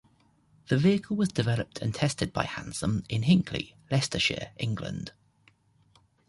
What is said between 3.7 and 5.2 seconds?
Leicestershire, England.